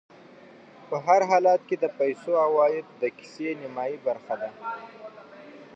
په 0.87 0.95
هر 1.05 1.21
حالت 1.29 1.61
کې 1.67 1.75
د 1.79 1.85
پیسو 1.99 2.31
عوايد 2.45 2.85
د 3.01 3.03
کيسې 3.17 3.49
نیمایي 3.61 3.97
برخه 4.07 4.35
ده 4.41 4.49